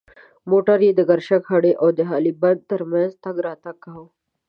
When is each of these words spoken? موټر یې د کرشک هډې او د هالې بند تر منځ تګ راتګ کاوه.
موټر 0.49 0.79
یې 0.87 0.91
د 0.95 1.01
کرشک 1.09 1.43
هډې 1.51 1.71
او 1.81 1.87
د 1.97 1.99
هالې 2.09 2.31
بند 2.41 2.61
تر 2.71 2.81
منځ 2.91 3.11
تګ 3.23 3.35
راتګ 3.47 3.75
کاوه. 3.83 4.07